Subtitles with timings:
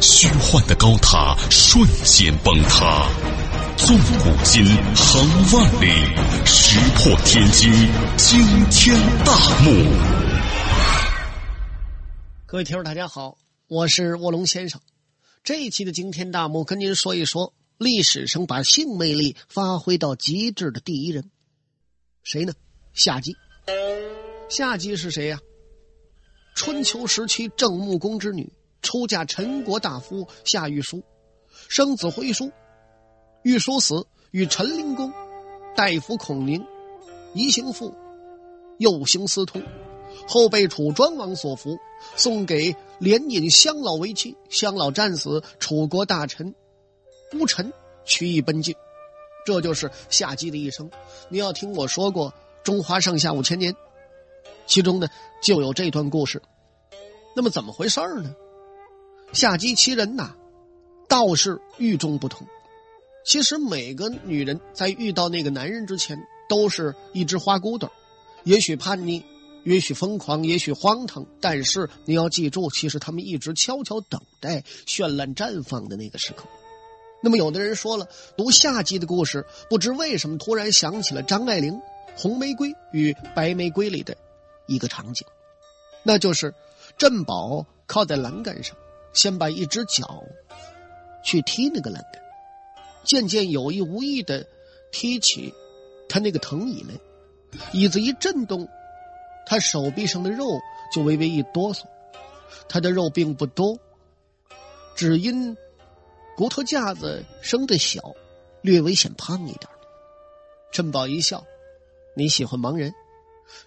[0.00, 3.08] 虚幻的高塔瞬间崩塌，
[3.76, 4.64] 纵古今，
[4.94, 5.86] 横万里，
[6.44, 7.72] 石破天惊，
[8.16, 9.70] 惊天大幕。
[12.46, 13.38] 各位听众，大家好，
[13.68, 14.80] 我是卧龙先生。
[15.42, 21.30] 这一期的惊天大幕，跟您说一说历史上把性魅力发挥到极致的第一人，
[22.22, 22.52] 谁呢？
[22.92, 23.36] 夏姬。
[24.48, 25.40] 夏姬是谁呀？
[26.54, 28.50] 春秋时期郑穆公之女，
[28.86, 31.02] 出嫁陈国大夫夏玉书，
[31.68, 32.52] 生子辉叔。
[33.42, 35.12] 玉书死，与陈灵公、
[35.74, 36.64] 大夫孔宁、
[37.34, 37.92] 宜兴父、
[38.78, 39.60] 右行私通。
[40.28, 41.76] 后被楚庄王所俘，
[42.14, 44.36] 送给连尹乡老为妻。
[44.48, 46.54] 乡老战死，楚国大臣
[47.34, 47.72] 乌臣
[48.04, 48.72] 取义奔晋。
[49.44, 50.88] 这就是夏姬的一生。
[51.28, 53.74] 你要听我说过中华上下五千年，
[54.66, 55.08] 其中呢
[55.42, 56.40] 就有这段故事。
[57.34, 58.32] 那么怎么回事儿呢？
[59.32, 60.34] 夏姬其人呐，
[61.08, 62.46] 倒是与众不同。
[63.24, 66.18] 其实每个女人在遇到那个男人之前，
[66.48, 67.90] 都是一只花骨朵
[68.44, 69.24] 也许叛逆。
[69.64, 76.44] 也许疯狂，也许荒唐，但是你要记住，其实他们一直悄悄等待绚烂绽放的那个时刻。
[77.20, 81.72] 那么，有的人说了，读夏季的故事，不知为什么突然想起了张爱玲
[82.16, 84.16] 《红玫瑰与白玫瑰》里的
[84.68, 85.26] 一个场景，
[86.04, 86.54] 那就是
[86.96, 88.76] 镇宝靠在栏杆上，
[89.16, 90.22] 先把一只脚
[91.24, 92.22] 去踢那个栏杆，
[93.02, 94.46] 渐渐有意无意的
[94.92, 95.52] 踢起
[96.08, 96.94] 他那个藤椅来，
[97.72, 98.68] 椅子一震动。
[99.48, 100.60] 他手臂上的肉
[100.92, 101.84] 就微微一哆嗦，
[102.68, 103.78] 他的肉并不多，
[104.96, 105.56] 只因
[106.36, 108.14] 骨头架子生的小，
[108.60, 109.70] 略微显胖一点。
[110.72, 111.46] 珍宝一笑
[112.14, 112.92] ：“你喜欢盲人？”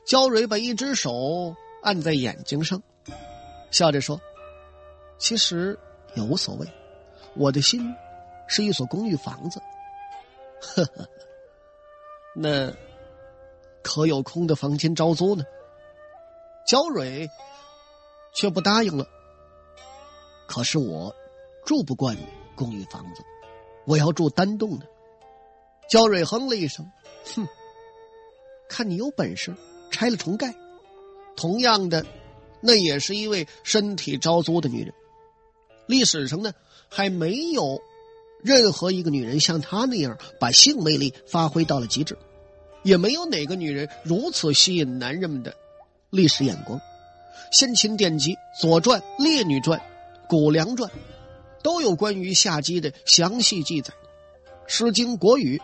[0.06, 2.84] 焦蕊把一只手按在眼睛上，
[3.72, 4.20] 笑着说
[5.20, 5.78] ：“其实
[6.16, 6.66] 也无所谓，
[7.36, 7.94] 我的心
[8.48, 9.62] 是一所公寓房子。”
[10.60, 11.08] 呵呵，
[12.34, 12.74] 那
[13.84, 15.44] 可有空的房间招租呢？
[16.66, 17.30] 焦蕊
[18.34, 19.08] 却不答应了。
[20.48, 21.16] 可是我
[21.66, 22.18] 住不惯
[22.56, 23.24] 公寓房子，
[23.86, 24.88] 我要住单栋的。
[25.90, 26.92] 焦蕊哼了一声，
[27.36, 27.48] 哼，
[28.68, 29.56] 看你有本事，
[29.92, 30.54] 拆了重盖。
[31.36, 32.06] 同样的，
[32.62, 34.94] 那也是一位身体招租的女人。
[35.90, 36.54] 历史上呢，
[36.88, 37.82] 还没有
[38.44, 42.16] 任何一个女人像她那样把性魅力发挥到了极致，
[42.84, 45.52] 也没有哪个女人如此吸引男人们的。
[46.12, 46.80] 历史眼光，
[47.52, 49.80] 先秦典籍《左传》《列女传》
[50.28, 50.88] 《谷梁传》
[51.64, 53.92] 都有关于夏姬的详细记载，
[54.68, 55.58] 《诗经·国语》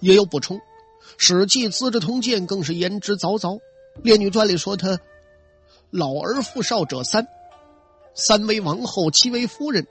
[0.00, 0.58] 也有补充，
[1.16, 3.56] 《史记·资治通鉴》更是言之凿凿。
[4.02, 5.00] 《列女传》里说她
[5.90, 7.26] 老而妇少者三，
[8.14, 9.86] 三为王后，七为夫人，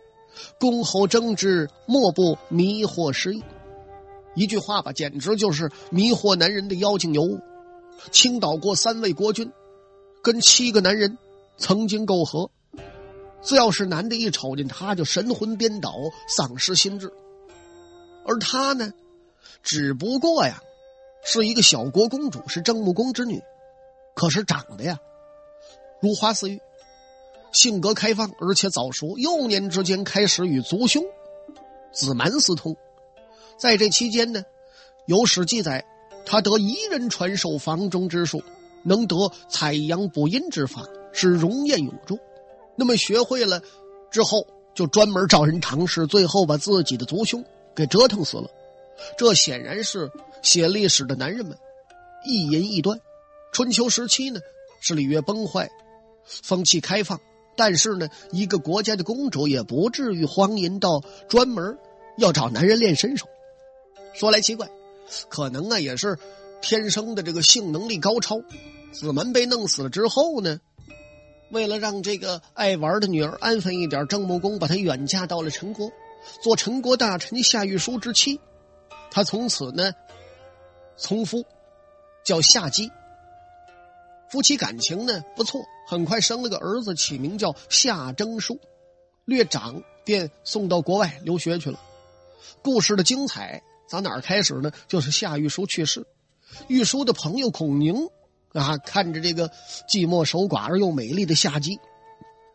[0.59, 3.43] 公侯争之，莫不迷惑失意。
[4.35, 7.39] 一句话吧，简直就是迷惑男人的妖精尤物。
[8.11, 9.51] 倾倒过三位国君。
[10.23, 11.17] 跟七个男人
[11.57, 12.49] 曾经媾和，
[13.41, 15.93] 只要是男的一瞅见他，就神魂颠倒，
[16.29, 17.11] 丧失心智。
[18.25, 18.93] 而他呢，
[19.61, 20.61] 只不过呀，
[21.25, 23.43] 是一个小国公主，是郑穆公之女，
[24.15, 24.97] 可是长得呀，
[26.01, 26.61] 如花似玉，
[27.53, 31.01] 性格开放，而且早熟，幼年之间开始与族兄
[31.93, 32.75] 子蛮私通。
[33.57, 34.43] 在这期间呢，
[35.05, 35.85] 有史记载，
[36.25, 38.43] 他得一人传授房中之术。
[38.85, 42.19] 能得采阳补阴之法，是容颜永驻。
[42.75, 43.61] 那么学会了
[44.11, 47.41] 之后，就专门找人尝试，最后把自己的族兄
[47.73, 48.49] 给折腾死了。
[49.17, 50.11] 这显然是
[50.41, 51.57] 写历史的男人们
[52.25, 52.99] 一言一端。
[53.53, 54.41] 春秋时期呢，
[54.81, 55.71] 是礼乐崩坏，
[56.25, 57.17] 风气开放，
[57.55, 61.77] 但是呢，一个国家的公主也不至于荒淫到专门
[62.17, 63.27] 要找男人练身手。
[64.13, 64.69] 说来奇怪，
[65.29, 66.17] 可能啊也是
[66.61, 68.41] 天生的这个性能力高超。
[68.91, 70.59] 子门被弄死了之后呢，
[71.51, 75.91] 为了让这个爱玩的女儿安分一点，郑穆公把她远嫁到了陈国，
[76.41, 78.39] 做陈国大臣夏玉书之妻。
[79.09, 79.93] 他从此呢，
[80.95, 81.43] 从夫
[82.23, 82.91] 叫夏姬。
[84.33, 88.59] 夫妻感情呢不错，很快生了个儿子，起名叫夏征舒。
[89.25, 91.79] 略长便送到国外留学去了。
[92.63, 94.71] 故事的精彩从哪儿开始呢？
[94.87, 96.07] 就是夏玉书去世，
[96.67, 98.09] 玉书的朋友孔宁
[98.53, 99.49] 啊，看着这个
[99.87, 101.79] 寂寞守寡而又美丽的夏姬，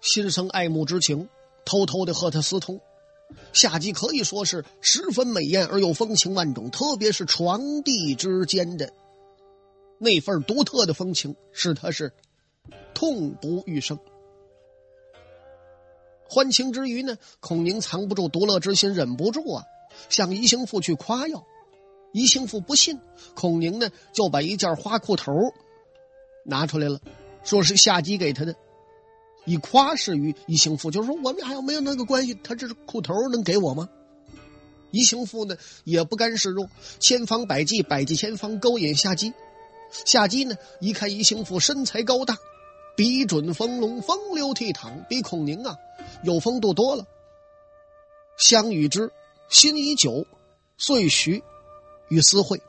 [0.00, 1.28] 心生爱慕之情，
[1.64, 2.81] 偷偷的和她私通。
[3.52, 8.92] 夏姬可以说是十分美艳而又风情万种，特别是床地之间的
[9.98, 12.12] 那份独特的风情，使他是
[12.94, 13.98] 痛不欲生。
[16.30, 19.64] 欢情之余呢，孔宁藏不住独乐之心，忍不住啊，
[20.08, 21.44] 向宜兴父去夸耀。
[22.12, 23.00] 宜兴父不信，
[23.34, 25.32] 孔宁呢就把一件花裤头
[26.44, 27.00] 拿出来了，
[27.44, 28.54] 说是夏姬给他的。
[29.44, 33.88] 以夸示于宜兴父，就是说我们俩又没有那个关系，他这是裤头能给我吗？
[34.90, 36.68] 宜兴父呢也不甘示弱，
[36.98, 39.32] 千方百计，百计千方勾引夏姬。
[39.90, 42.37] 夏姬呢一看宜兴妇身材高大，
[42.96, 45.76] 笔准丰隆，风流倜傥，比孔宁啊
[46.23, 47.06] 有风度多了。
[48.37, 49.11] 相与之
[49.49, 50.26] 心已久，
[50.76, 51.43] 遂许
[52.08, 52.61] 与私会，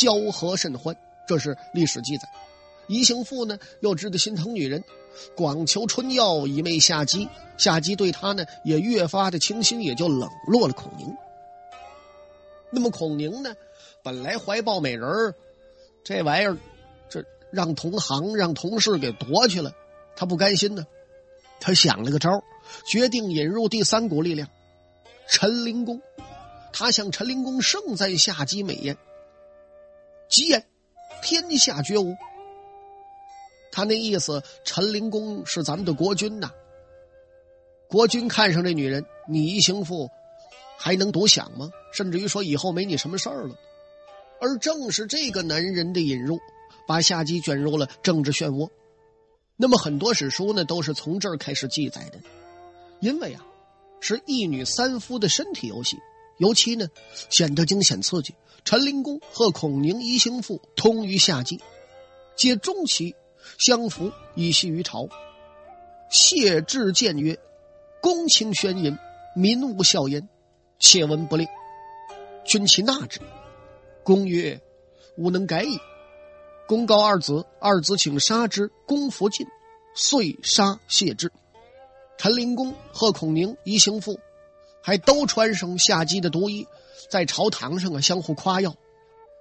[0.00, 0.96] 交合甚欢。
[1.26, 2.28] 这是历史记载。
[2.86, 4.82] 宜兴父呢又知道心疼女人。
[5.34, 11.12] 广求春药以媚夏姬，夏姬对他呢也越发的倾心，也就冷落了孔宁。
[12.70, 13.54] 那么孔宁呢，
[14.02, 15.34] 本来怀抱美人
[16.08, 16.56] 这玩意儿，
[17.10, 19.74] 这让同行让同事给夺去了，
[20.16, 20.86] 他不甘心呢。
[21.60, 22.42] 他想了个招
[22.86, 24.48] 决定引入第三股力量——
[25.28, 26.00] 陈灵公。
[26.72, 28.96] 他向陈灵公盛赞下姬美艳，
[30.30, 30.66] 吉言
[31.22, 32.16] 天下绝无。
[33.70, 36.50] 他那意思，陈灵公是咱们的国君呐。
[37.86, 40.08] 国君看上这女人，你一行妇
[40.78, 41.70] 还能独享吗？
[41.92, 43.54] 甚至于说以后没你什么事儿了。
[44.40, 46.38] 而正是这个男人的引入，
[46.86, 48.68] 把夏姬卷入了政治漩涡。
[49.56, 52.20] 那么很多史书呢，都是从这儿开始记载的。
[53.00, 53.44] 因为啊，
[54.00, 55.96] 是一女三夫的身体游戏，
[56.38, 56.88] 尤其呢
[57.30, 58.34] 显得惊险刺激。
[58.64, 61.60] 陈灵公和孔宁一行父通于夏姬，
[62.36, 63.14] 皆终其。
[63.56, 65.08] 相扶以息于朝，
[66.10, 67.38] 谢志谏曰
[68.02, 68.98] ：“公卿宣淫，
[69.34, 70.28] 民无笑焉。
[70.78, 71.48] 且闻不令，
[72.44, 73.20] 君其纳之。”
[74.08, 74.58] 公曰
[75.18, 75.78] ：“吾能改矣。”
[76.66, 78.70] 公告二子，二子请杀之。
[78.86, 79.46] 公弗进，
[79.94, 81.30] 遂杀谢之。
[82.16, 84.18] 陈灵公、贺孔宁、宜兴父，
[84.80, 86.66] 还都穿上夏姬的毒衣，
[87.10, 88.74] 在朝堂上啊相互夸耀。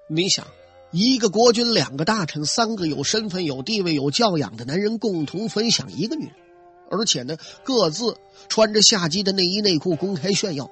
[0.10, 0.46] 你想？
[0.92, 6.34] 一个国君，两个大臣，三个有身份、有地位、有教养的男人共同分享一个女人，
[6.92, 8.18] 而且呢，各自
[8.50, 10.70] 穿着夏姬的内衣内裤公开炫耀。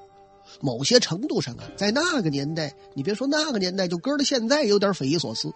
[0.62, 5.52] 某些程度上啊，在那个年代，你别说那个年代，就搁到现在有点匪夷所思。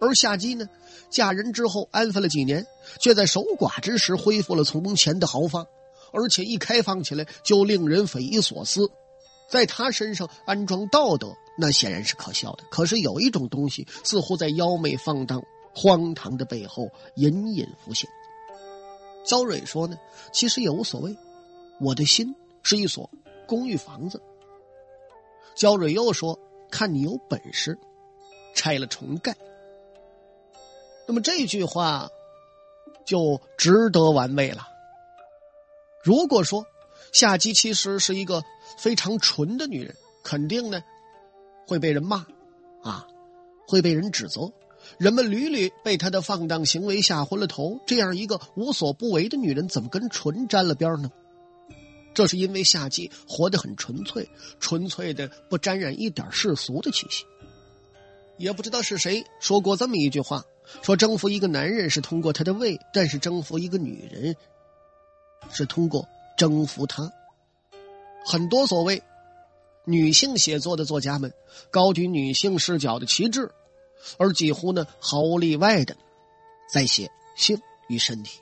[0.00, 0.68] 而夏姬呢，
[1.10, 2.66] 嫁人之后安分了几年，
[3.00, 5.66] 却在守寡之时恢复了从前的豪放，
[6.12, 8.90] 而且一开放起来就令人匪夷所思。
[9.50, 11.28] 在她身上安装道德。
[11.60, 12.62] 那显然是可笑的。
[12.70, 15.42] 可是有一种东西，似乎在妖媚放荡、
[15.74, 18.08] 荒唐的背后隐隐浮现。
[19.26, 19.96] 焦蕊说呢，
[20.32, 21.16] 其实也无所谓，
[21.80, 22.32] 我的心
[22.62, 23.10] 是一所
[23.48, 24.22] 公寓房子。
[25.56, 26.38] 焦蕊又说，
[26.70, 27.76] 看你有本事，
[28.54, 29.34] 拆了重盖。
[31.08, 32.08] 那么这句话
[33.04, 34.68] 就值得玩味了。
[36.04, 36.64] 如果说
[37.12, 38.44] 夏姬其实是一个
[38.76, 40.84] 非常纯的女人，肯定呢。
[41.66, 42.24] 会被人骂，
[42.82, 43.06] 啊，
[43.66, 44.50] 会被人指责，
[44.96, 47.78] 人们屡屡被她的放荡行为吓昏了头。
[47.86, 51.10] 这样一个无所不为的女人，怎么跟纯沾了边呢？
[52.18, 57.24] 这是因为夏季活得很纯粹，纯粹的不沾染一点世俗的气息。
[58.38, 60.44] 也不知道是谁说过这么一句话：
[60.82, 64.34] 说征服一个男人是通过他的胃，但是征服一个女人
[65.52, 67.08] 是通过征服他。
[68.26, 69.00] 很多所谓。
[69.84, 71.32] 女性写作的作家们
[71.70, 73.52] 高举女性视角的旗帜，
[74.18, 75.96] 而几乎呢毫无例外的
[76.70, 78.40] 在写性与身体。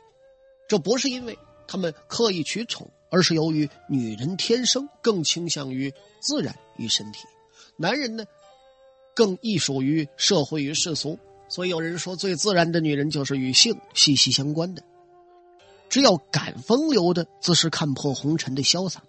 [0.67, 7.25] 这不是因为他们刻意取宠，而是由于女人天生更倾向于自然与身体，
[7.77, 8.25] 男人呢
[9.15, 11.19] 更易属于社会与世俗。
[11.49, 14.83] 所以有人说，最自然的女人就是与性息息相关的。
[15.89, 19.03] 只要敢风流的，自是看破红尘的潇洒。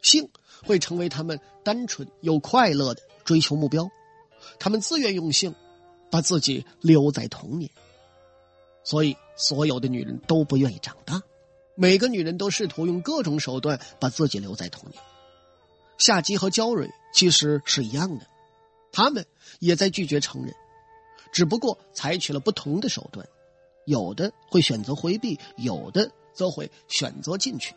[0.00, 0.28] 性。
[0.64, 3.86] 会成为他们单纯又快乐的追求目标，
[4.58, 5.54] 他们自愿用性
[6.10, 7.70] 把自己留在童年。
[8.82, 11.20] 所以，所有的女人都不愿意长大，
[11.74, 15.02] 每个女人都试图用各种手段把自己留在童年。
[15.98, 18.26] 夏姬和焦蕊其实是一样的，
[18.92, 19.24] 他们
[19.60, 20.54] 也在拒绝成人，
[21.32, 23.26] 只不过采取了不同的手段，
[23.86, 27.74] 有的会选择回避，有的则会选择进去。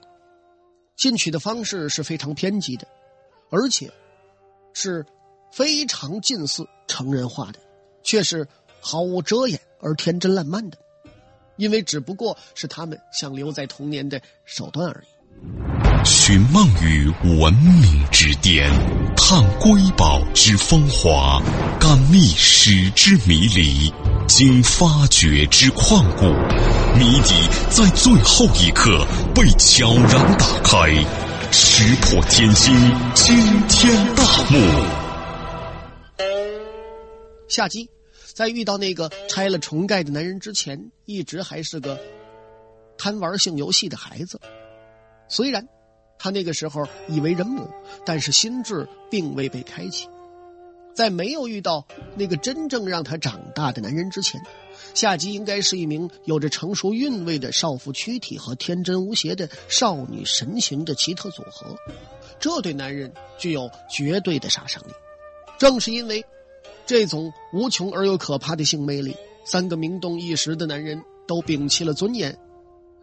[0.96, 2.88] 进取的方式是非常偏激的，
[3.51, 3.92] 而且
[4.74, 5.06] 是
[5.51, 7.60] 非常近似成人化的，
[8.04, 8.48] 却是
[8.82, 10.77] 毫无遮掩而天真烂漫的，
[11.58, 15.08] 因为只不过是他们想留在童年的手段而已。
[16.06, 18.72] 寻梦于文明之巅，
[19.16, 21.42] 探瑰宝之风华，
[21.80, 23.94] 感历史之迷离，
[24.28, 26.26] 经发掘之旷古，
[26.98, 27.34] 谜底
[27.70, 30.90] 在最后一刻被悄然打开。
[31.52, 32.74] 石破天惊，
[33.14, 33.36] 惊
[33.68, 34.58] 天大幕。
[37.48, 37.90] 夏姬
[38.38, 42.00] 在遇到那个拆了重盖的男人之前，一直还是个
[42.96, 44.39] 贪玩性游戏的孩子。
[45.27, 45.67] 虽然
[46.20, 47.67] 他那个时候已为人母，
[48.06, 50.08] 但是心智并未被开启。
[50.94, 54.39] 在没有遇到那个真正让他长大的男人之前。
[54.94, 61.75] 夏姬应该是一名有着成熟韵味的少妇躯体和天真无邪的少女神情的奇特组合，
[62.39, 64.91] 这对男人具有绝对的杀伤力。
[65.58, 66.24] 正是因为
[66.88, 69.15] 这种无穷而又可怕的性魅力，
[69.46, 72.36] 三个名动一时的男人都摒弃了尊严，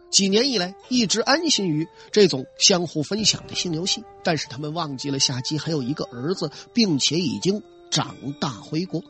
[0.09, 4.03] 几年以来一直安心于这种相互分享的性游戏。
[4.23, 9.01] 但是他们忘记了夏姬还有一个儿子，并且已经长大回国。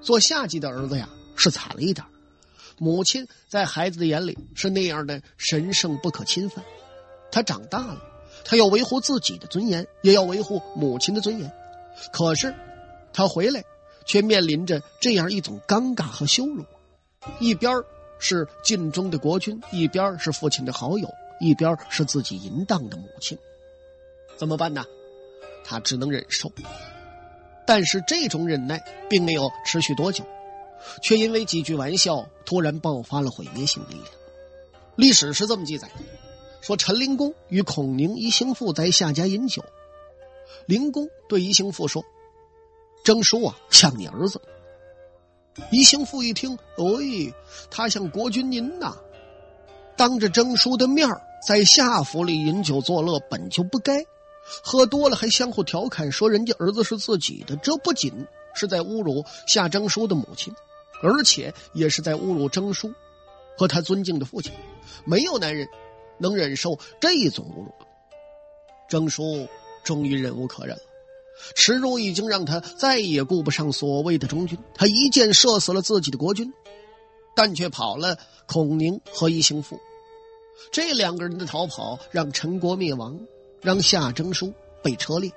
[0.00, 1.08] 做夏姬的儿子呀。
[1.38, 2.02] 是惨了一点
[2.78, 6.64] 母亲在孩子的眼里是那样的神圣不可侵犯。
[7.30, 8.00] 他长大了，
[8.42, 11.52] 他要维护自己的尊严，也要维护母亲的尊严。
[12.10, 12.54] 可是，
[13.12, 13.62] 他回来
[14.06, 16.64] 却面临着这样一种尴尬和羞辱：
[17.40, 17.74] 一边
[18.18, 23.36] 是尽忠的国君，一边是父亲的好友，一边是自己淫荡的母亲。
[24.36, 24.84] 怎么办呢？
[25.64, 26.50] 他只能忍受。
[27.66, 30.24] 但是这种忍耐并没有持续多久。
[31.02, 34.06] 却因为几句玩笑，突然爆发了毁灭性力量。
[34.94, 35.94] 历史是这么记载的：
[36.60, 39.64] 说陈灵公与孔宁一行父在夏家饮酒，
[40.66, 42.04] 灵公对一行父说
[43.06, 44.42] ：“征叔啊，像你儿子。”
[45.70, 47.32] 宜兴父一听，哎，
[47.70, 48.96] 他像国君您呐，
[49.96, 51.08] 当着征叔的面
[51.46, 54.04] 在夏府里饮酒作乐，本就不该，
[54.60, 58.12] 喝多了还相互调侃说人家儿子是自己的，这不仅
[58.56, 60.52] 是在侮辱夏征叔的母亲。
[61.02, 62.90] 而且也是在侮辱征叔
[63.56, 64.50] 和他尊敬的父亲，
[65.04, 65.68] 没有男人
[66.18, 67.72] 能忍受这种侮辱。
[68.88, 69.46] 征叔
[69.84, 70.76] 终于忍无可忍，
[71.54, 76.52] 耻辱已经让他再也顾不上所谓的忠君，他一箭射死了自己的国君，
[77.34, 79.78] 但却跑了孔宁和一行父。
[80.72, 83.18] 这两个人的逃跑让陈国灭亡，
[83.60, 84.52] 让夏征舒
[84.82, 85.30] 被车裂，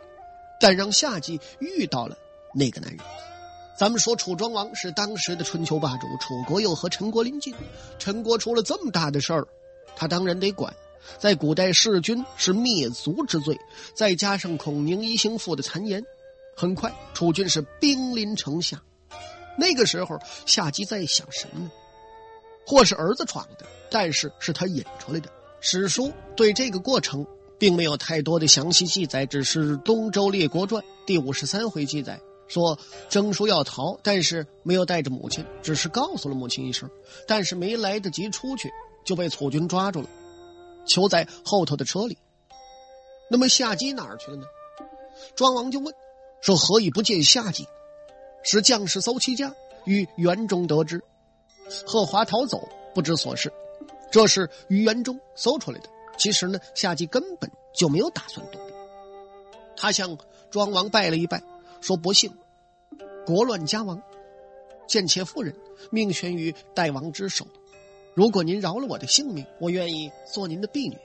[0.60, 2.18] 但让夏姬遇到了
[2.56, 3.00] 那个男人。
[3.78, 7.54] 咱们说楚庄王是当时的春秋霸主，楚国又和陈国邻近，
[7.98, 9.48] 陈国出了这么大的事儿，
[9.96, 10.74] 他当然得管。
[11.18, 13.60] 在古代，弑君是灭族之罪，
[13.94, 16.04] 再加上孔宁一行父的谗言，
[16.56, 18.82] 很快楚军是兵临城下。
[19.58, 21.72] 那个时候，夏姬在想什么呢？
[22.66, 25.30] 或是儿子闯的，但是是他引出来的。
[25.60, 27.26] 史书对这个过程
[27.58, 32.22] 并没有太多的详细记载，只是《东周列国传》第五十三回记载。
[32.48, 32.80] 说
[33.10, 36.90] 征叔要逃，但是没有带着母亲，只是告诉了母亲一声，
[37.28, 38.72] 但是没来得及出去，
[39.04, 40.10] 就被楚军抓住了，
[40.86, 42.18] 囚在后头的车里。
[43.30, 44.46] 那么夏姬哪儿去了呢？
[45.36, 45.94] 庄王就问，
[46.42, 47.68] 说何以不见夏姬？
[48.44, 49.54] 使将士搜其家，
[49.86, 51.04] 于园中得知，
[51.86, 53.52] 贺华逃走，不知所事。
[54.12, 55.90] 这是于园中搜出来的。
[56.18, 58.74] 其实呢，夏姬根本就没有打算躲避，
[59.76, 60.18] 他向
[60.50, 61.44] 庄王拜了一拜。
[61.82, 62.34] 说不幸，
[63.26, 64.02] 国乱家亡，
[64.88, 65.56] 贱妾夫人
[65.92, 67.46] 命悬于代王之手。
[68.14, 70.98] 如果您饶了我的性命，我愿意做您的婢女。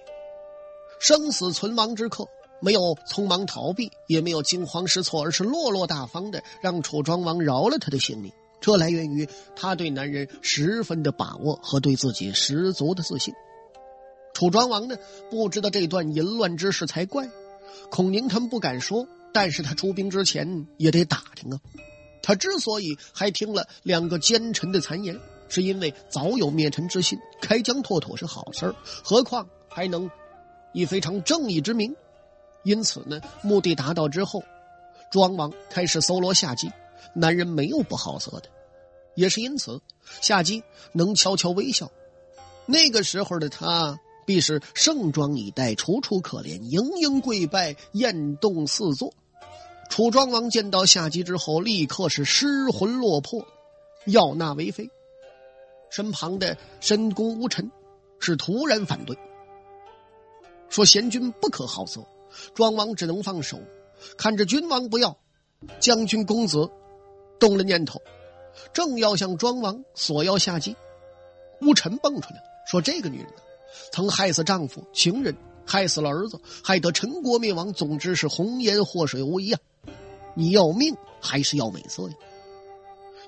[1.00, 2.26] 生死存亡之刻，
[2.60, 8.32] 没有匆忙逃避，也没有惊慌失措，而是落落大方的让楚庄王饶了他的性命。
[8.60, 13.34] 这来源于他对男人十分的把握和对自己十足的自信。
[14.32, 14.96] 楚庄王呢，
[15.30, 17.28] 不知道这段淫乱之事才怪。
[17.90, 19.06] 孔宁他们不敢说。
[19.36, 21.58] 但是他出兵之前也得打听啊。
[22.22, 25.18] 他之所以还听了两个奸臣的谗言，
[25.54, 30.10] 是因为早有灭臣之心，开疆拓土是好事何况还能
[30.72, 31.94] 以非常正义之名。
[32.64, 34.42] 因此呢，目的达到之后，
[35.10, 36.70] 庄王开始搜罗夏姬。
[37.14, 38.48] 男人没有不好色的，
[39.14, 39.80] 也是因此，
[40.20, 41.90] 夏姬能悄悄微笑。
[42.66, 43.98] 那个时候的他。
[44.26, 49.12] 必是盛装以待，楚楚可怜，盈盈跪拜，艳动四座。
[49.90, 53.46] 楚庄王见到夏姬之后，立刻是失魂落魄，
[54.06, 54.88] 要纳为妃。
[55.94, 57.70] 身旁的申公吴臣
[58.18, 59.16] 是突然反对，
[60.68, 62.04] 说贤君不可好色。
[62.52, 63.60] 庄王只能放手，
[64.18, 65.16] 看着君王不要，
[65.78, 66.68] 将军公子
[67.38, 68.02] 动了念头，
[68.72, 70.74] 正要向庄王索要下姬，
[71.60, 73.28] 吴臣蹦出来说：“这个女人
[73.92, 77.72] 曾害死丈夫、情人，害死了儿子，害得陈国灭亡。
[77.72, 79.60] 总之是红颜祸水无疑啊！
[80.34, 82.14] 你要命还是要美色呀？”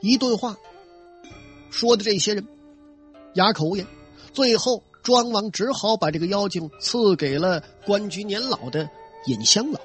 [0.03, 0.57] 一顿话
[1.71, 2.45] 说的这些人
[3.37, 3.87] 哑口无言，
[4.33, 8.89] 最后庄王只好把这个妖精赐给了官居年老的
[9.27, 9.81] 尹香老。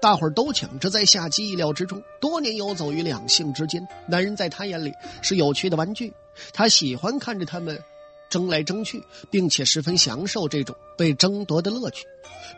[0.00, 2.02] 大伙儿都抢着在夏姬意料之中。
[2.20, 6.12] 多年游走于两性之间，男人在他眼里是有趣的玩具，
[6.52, 7.80] 他喜欢看着他们
[8.28, 12.04] 争来争去，并且十分享受这种被争夺的乐趣。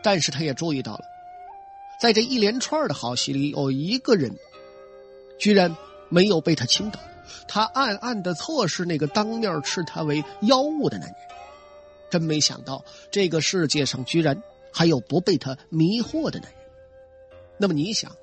[0.01, 1.01] 但是他也注意到了，
[2.01, 4.35] 在这一连串的好戏里，有一个人
[5.37, 5.75] 居然
[6.09, 6.99] 没有被他倾倒。
[7.47, 11.15] 他暗暗的测试那个当面斥他为妖物的男人，
[12.09, 16.59] 真没想到这个世界上居然还有不被他迷惑的男人。
[17.57, 18.15] 那么你想，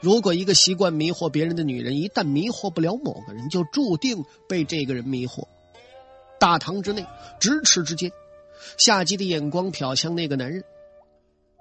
[0.00, 5.44] 如果一个习惯迷惑别人的女人，一旦迷惑不了某个人，就注定被这个人迷惑。
[6.38, 7.06] 大堂之内，
[7.40, 8.12] 咫尺之间，
[8.76, 10.62] 夏姬的眼光瞟向那个男人，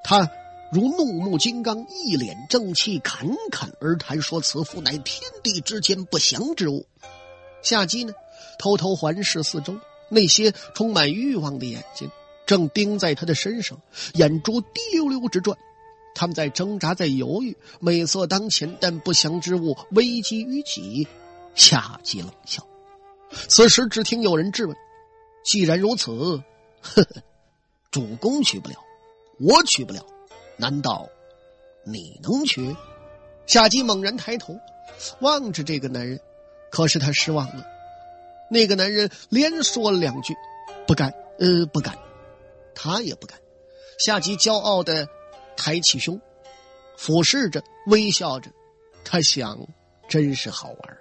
[0.04, 0.30] 他
[0.74, 6.88] 如怒目金刚，一脸正气，侃侃而谈说：“此妇乃天地之间不祥之物。”
[7.62, 8.12] 夏姬呢，
[8.58, 9.78] 偷偷环视四周，
[10.10, 12.10] 那些充满欲望的眼睛
[12.48, 13.80] 正盯在他的身上，
[14.16, 15.56] 眼珠滴溜溜直转。
[16.16, 21.08] 他们在挣扎，在犹豫，美色当前，但不祥之物危机于己。
[21.54, 22.66] 夏姬冷笑。
[23.48, 24.76] 此时，只听有人质问
[25.46, 26.12] ：“既然如此，
[26.82, 27.06] 呵呵，
[27.92, 28.76] 主公娶不了，
[29.40, 30.04] 我娶不了，
[30.58, 31.10] 难道
[31.84, 32.76] 你能娶？”
[33.46, 34.60] 夏姬猛然抬头，
[35.20, 36.20] 望着这个男人，
[36.70, 37.66] 可是他失望了。
[38.50, 40.36] 那个男人连说了两句
[40.88, 41.98] ：“不敢，呃，不敢。”
[42.76, 43.40] 他也不敢。
[44.00, 45.08] 夏姬骄傲的。
[45.56, 46.20] 抬起胸，
[46.98, 48.50] 俯视着，微笑着，
[49.06, 49.68] 他想，
[50.10, 50.98] 真是好玩啊！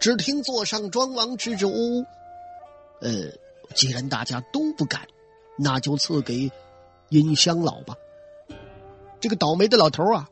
[0.00, 2.04] 只听座上庄王支支吾吾
[3.00, 3.30] ：“呃，
[3.72, 5.06] 既然大家都不敢，
[5.56, 6.50] 那就赐给
[7.10, 7.94] 尹香老吧。”
[9.20, 10.28] 这个倒霉的老头啊，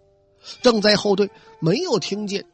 [0.62, 2.44] 正在后队，没有听见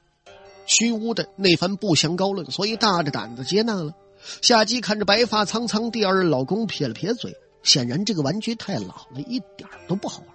[0.67, 3.95] 虚乌的那番不祥高论，所以大着胆子接纳了。
[4.43, 10.29] 夏姬看着白发苍苍第二任老公，撇了撇嘴，显然这个玩具太老了，一点都不好玩。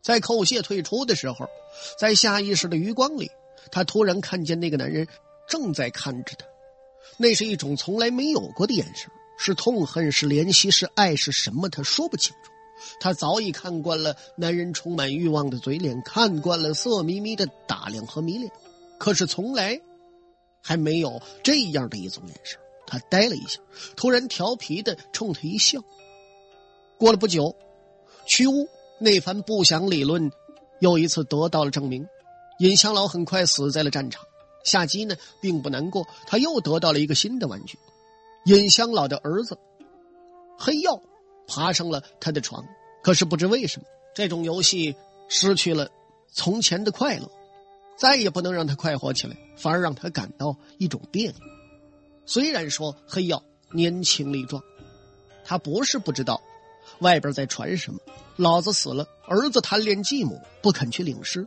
[0.00, 1.46] 在叩谢退出的时候，
[1.98, 3.28] 在下意识的余光里，
[3.72, 5.08] 他突然看见那个男人
[5.48, 6.46] 正在看着他，
[7.18, 11.68] 那是一种从来没有过的眼神，是痛恨，是怜惜，是爱，是什么？
[11.68, 12.52] 他说不清楚。
[13.00, 18.50] 他早已看惯了男人充满欲望的嘴脸，看惯了色眯眯的打量和迷恋，
[18.98, 19.80] 可是从来
[20.62, 22.58] 还没有这样的一种眼神。
[22.86, 23.60] 他呆了一下，
[23.96, 25.82] 突然调皮的冲他一笑。
[26.98, 27.56] 过了不久，
[28.26, 28.68] 屈巫。
[28.98, 30.30] 那番不祥理论，
[30.80, 32.08] 又一次得到了证明。
[32.60, 34.24] 尹香老很快死在了战场。
[34.64, 37.78] 夏姬呢，并不难过，他又得到了一个新的玩具。
[38.46, 39.58] 尹香老的儿子
[40.58, 41.02] 黑曜
[41.46, 42.64] 爬上了他的床，
[43.02, 44.96] 可是不知为什么，这种游戏
[45.28, 45.88] 失去了
[46.32, 47.30] 从前的快乐，
[47.96, 51.34] 再也不能让他快活起来，反而让他感到一种别扭。
[52.24, 54.62] 虽然说黑曜年轻力壮，
[55.44, 56.40] 他不是不知道。
[57.00, 57.98] 外边在传什么？
[58.36, 61.46] 老子死了，儿子贪恋继母，不肯去领尸。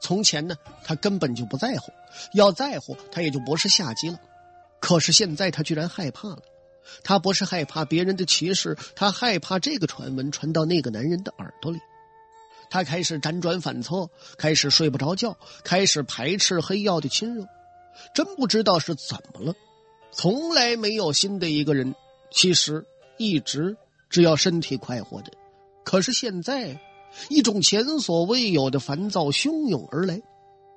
[0.00, 1.92] 从前呢，他根本就不在乎；
[2.32, 4.18] 要在乎，他也就不是下级了。
[4.80, 6.42] 可是现在，他居然害怕了。
[7.02, 11.78] 他不是害怕别人的歧视，他害怕这个传闻传到那个男人的耳朵里。
[12.70, 17.46] 他开始辗转反侧，开始睡不着觉，开始排斥黑曜的亲热。
[18.14, 19.54] 真不知道是怎么了，
[20.12, 21.94] 从来没有新的一个人，
[22.30, 22.84] 其实
[23.18, 23.76] 一直。
[24.08, 25.30] 只要身体快活的，
[25.84, 26.80] 可是现在，
[27.28, 30.20] 一种前所未有的烦躁汹涌而来。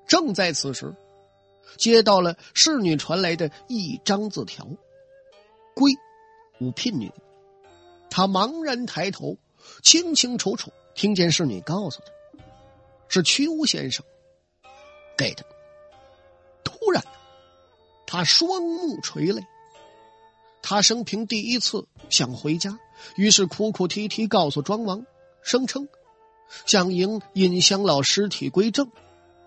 [0.07, 0.93] 正在此时，
[1.75, 4.67] 接到了侍女传来的一张字条
[5.75, 5.93] ：“归，
[6.59, 7.11] 五聘女。”
[8.09, 9.37] 他茫然抬头，
[9.81, 12.43] 清清楚楚听见侍女告诉他
[13.09, 14.05] ：“是屈巫先生
[15.17, 15.45] 给的。”
[16.63, 17.03] 突然，
[18.05, 19.41] 他双目垂泪。
[20.61, 22.79] 他生平第一次想回家。
[23.15, 25.05] 于是哭哭啼啼告诉庄王，
[25.41, 25.87] 声称
[26.65, 28.89] 想迎尹香老尸体归正。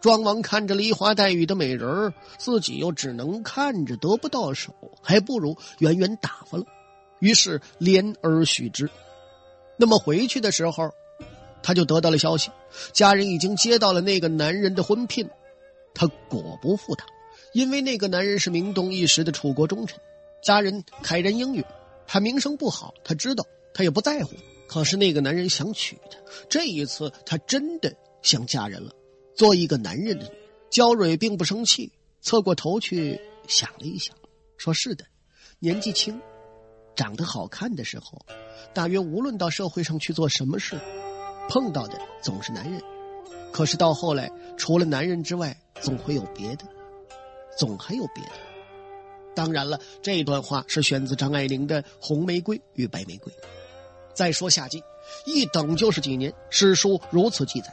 [0.01, 6.65] 庄王看着梨花带雨的美人儿，自己又只能看着得不到手，还不如远远打发了。
[7.19, 8.89] 于是怜而许之。
[9.77, 10.91] 那么回去的时候，
[11.63, 12.51] 他就得到了消息，
[12.93, 15.29] 家人已经接到了那个男人的婚聘。
[15.95, 17.07] 他果不负他，
[17.53, 19.99] 因为那个男人是名动一时的楚国忠臣，
[20.43, 21.65] 家人慨然应允。
[22.07, 24.33] 他名声不好，他知道，他也不在乎。
[24.69, 28.93] 可是那个男人想娶她，这一次他真的想嫁人了。
[29.37, 30.33] 做一个男人的女人。
[30.69, 34.15] 焦蕊并不生气，侧过头去想了一想，
[34.57, 35.05] 说是的，
[35.61, 36.21] 年纪轻，
[36.97, 38.21] 长得好看的时候，
[38.75, 40.79] 大约无论到社会上去做什么事，
[41.49, 42.83] 碰到的总是男人。
[43.53, 46.65] 可是到后来，除了男人之外，总会有别的，
[47.57, 48.33] 总还有别的。
[49.35, 53.33] 当然了，这段话是选自张爱玲的《红玫瑰与白玫瑰》。
[54.15, 54.83] 再说夏季，
[55.27, 56.35] 一等就是几年。
[56.51, 57.73] 史书如此记载：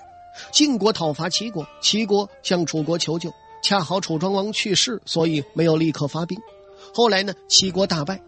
[0.52, 6.40] 晋国讨伐齐国，齐国向楚国求救，恰好楚庄王去世，所以没有立刻发兵。
[6.94, 8.22] 后来呢，齐国大败，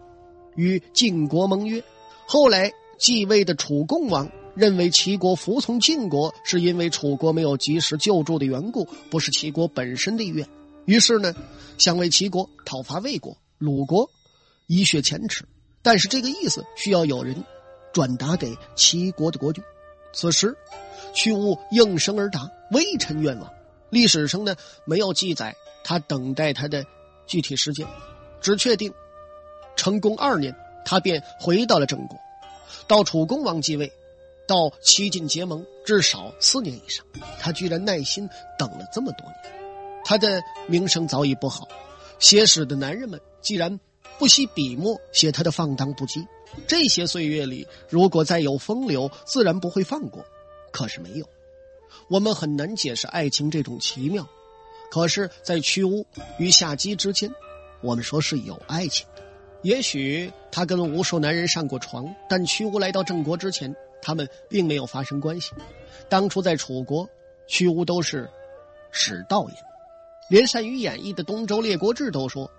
[0.54, 1.82] 与晋国盟约。
[2.26, 10.48] 后来继位的楚共王认为齐国服从晋国是因为楚国没有及时救助的缘故，不是齐国本身的意愿。
[10.86, 11.34] 于是呢，
[11.78, 14.08] 想为齐国讨伐魏国、鲁国，
[14.66, 15.44] 以雪前耻。
[15.82, 17.44] 但是这个意思需要有人
[17.92, 19.62] 转达给齐国的国君。
[20.12, 20.56] 此时，
[21.16, 23.50] 屈巫应声而答：“微臣愿望。”
[23.90, 26.84] 历史上呢没有记载他等待他的
[27.26, 27.86] 具体时间，
[28.40, 28.92] 只确定
[29.76, 32.18] 成功二年，他便回到了郑国。
[32.86, 33.90] 到楚公王继位，
[34.46, 37.06] 到齐晋结盟，至少四年以上，
[37.40, 39.36] 他居然耐心等了这么多年。
[40.04, 41.66] 他的名声早已不好，
[42.18, 43.80] 写史的男人们既然
[44.18, 46.26] 不惜笔墨写他的放荡不羁，
[46.66, 50.24] 这些岁月里如果再有风流，自然不会放过。
[50.76, 51.26] 可是没有，
[52.10, 54.28] 我们很难解释爱情这种奇妙。
[54.90, 56.06] 可是，在屈巫
[56.38, 57.32] 与夏姬之间，
[57.80, 59.22] 我们说是有爱情的。
[59.62, 65.52] 也许他跟无数男人上过床，但屈巫来到郑国之前，他们并没有发生关系。
[66.10, 67.08] 当初在楚国，
[67.46, 68.28] 屈巫都是
[68.90, 69.54] 使道也。
[70.28, 72.50] 连善于演绎的东周列国志都说，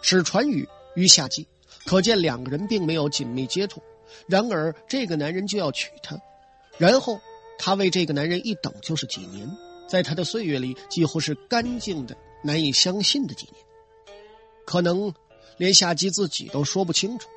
[0.00, 1.46] 史传语与夏姬，
[1.84, 3.82] 可见两个人并没有紧密接触。
[4.26, 6.18] 然而这个男人就要娶她，
[6.78, 7.20] 然后
[7.62, 9.46] 他为这个男人一等就是几年，
[9.86, 13.62] 在他的岁月里几乎是干净的、难以相信的几年。
[14.64, 15.12] 可能
[15.58, 17.28] 连夏姬自己都说不清楚，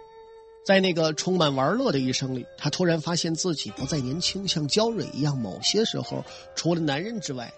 [0.66, 5.38] 在那个充满玩乐的一生里，他突然发现自己不再年轻，像焦蕊一样。
[5.38, 6.24] 某些时候，
[6.56, 7.52] 除了男人之外。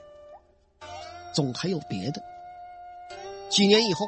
[1.34, 2.24] 总还有别的。
[3.50, 4.08] 几年以后，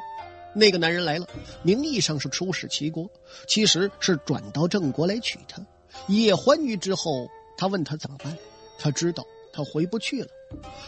[0.55, 1.27] 那个男人来了，
[1.61, 3.09] 名义上是出使齐国，
[3.49, 5.61] 其实是转到郑国来娶她。
[6.07, 8.37] 一夜欢愉之后，他问他怎么办，
[8.77, 10.29] 他知道他回不去了。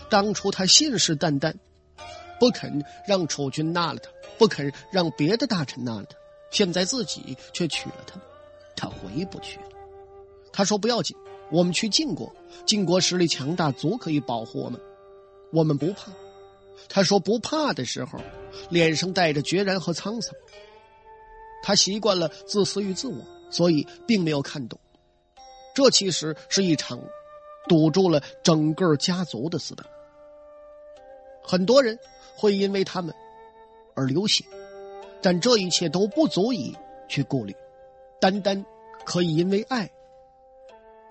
[0.09, 1.53] 当初他信誓旦旦，
[2.39, 6.15] 不肯让楚军纳了他，不肯让别的大臣纳了他，
[6.51, 8.21] 现在自己却娶了她，
[8.75, 9.65] 他回不去了。
[10.53, 11.17] 他说不要紧，
[11.51, 12.33] 我们去晋国，
[12.65, 14.79] 晋国实力强大，足可以保护我们，
[15.51, 16.11] 我们不怕。
[16.87, 18.19] 他说不怕的时候，
[18.69, 20.33] 脸上带着决然和沧桑。
[21.61, 23.17] 他习惯了自私与自我，
[23.49, 24.79] 所以并没有看懂。
[25.73, 26.99] 这其实是一场
[27.67, 29.83] 堵住了整个家族的死斗。
[31.43, 31.97] 很多人
[32.35, 33.13] 会因为他们
[33.95, 34.43] 而流血，
[35.21, 36.75] 但这一切都不足以
[37.07, 37.55] 去顾虑，
[38.19, 38.65] 单单
[39.05, 39.89] 可以因为爱，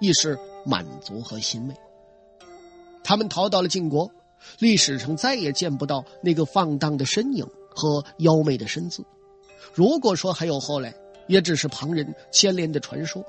[0.01, 1.75] 亦是满足和欣慰。
[3.03, 4.11] 他们逃到了晋国。
[4.61, 9.05] 历史上再也见不到那个放荡的身影和妖媚的身姿。
[9.75, 10.95] 如果说还有后来，
[11.27, 13.21] 也只是旁人牵连的传说。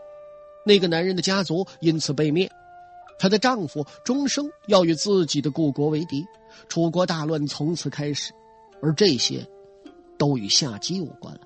[0.70, 2.48] 那个男人的家族因此被灭，
[3.18, 6.24] 她的丈夫终生要与自己的故国为敌，
[6.68, 8.32] 楚国大乱从此开始。
[8.80, 9.44] 而这些，
[10.16, 11.42] 都与夏姬无关了。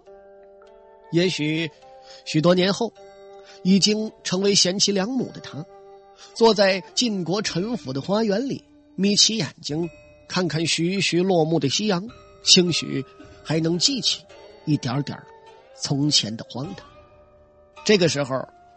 [1.13, 1.71] 也许，
[2.25, 2.91] 许多年后，
[3.63, 5.65] 已经成为贤妻良母的她，
[6.33, 8.65] 坐在晋国陈府的花园里。
[8.95, 9.89] 眯起眼睛，
[10.27, 12.05] 看看徐徐落幕的夕阳，
[12.43, 13.05] 兴许
[13.41, 14.21] 还能记起
[14.65, 15.17] 一点点
[15.79, 16.85] 从前的荒唐。
[17.85, 18.35] 这个时候，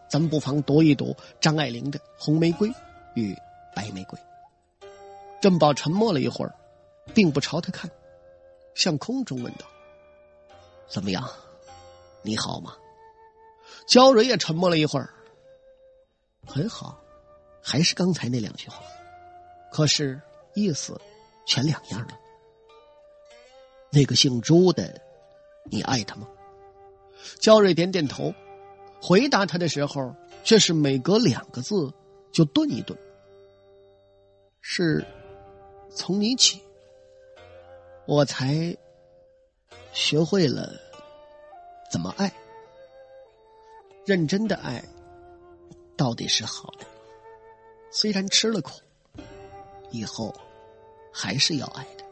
[0.09, 2.71] 咱们不妨读一读张爱玲的《红玫瑰
[3.15, 3.35] 与
[3.75, 4.17] 白玫瑰》。
[5.41, 6.53] 珍宝沉默了一会儿，
[7.13, 7.89] 并不朝他看，
[8.73, 9.65] 向空中问道
[10.89, 11.29] ：“怎么样？
[12.23, 12.75] 你好吗？”
[13.85, 15.13] 焦蕊也沉默了一会儿，
[16.45, 16.99] 很好，
[17.61, 18.81] 还是刚才那两句话。
[19.71, 20.19] 可是
[20.55, 20.99] 意思
[21.45, 22.17] 全两样了。
[23.89, 24.99] 那个姓朱的，
[25.65, 26.27] 你爱他吗？
[27.39, 28.33] 焦瑞点点头，
[29.01, 31.93] 回答他的时候却是每隔两个字
[32.31, 32.97] 就顿一顿。
[34.61, 35.05] 是
[35.89, 36.61] 从你起，
[38.05, 38.75] 我才
[39.93, 40.73] 学会了
[41.91, 42.31] 怎么爱。
[44.05, 44.83] 认真的爱，
[45.95, 46.85] 到底是好的，
[47.91, 48.71] 虽然吃了苦。
[49.89, 50.35] 以后
[51.13, 52.03] 还是要爱的。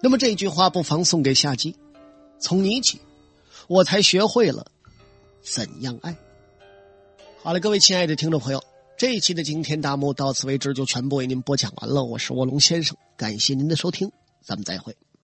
[0.00, 1.76] 那么这句话不妨送给夏姬：
[2.38, 2.98] 从你起，
[3.66, 4.72] 我才学会了
[5.50, 6.14] 怎样爱。
[7.42, 8.62] 好了，各位亲爱的听众朋友，
[8.96, 12.04] 这一期的惊天大幕到此为止，就全部为您播讲完了。
[12.04, 14.10] 我是卧龙先生，感谢您的收听，
[14.42, 14.94] 咱们再会。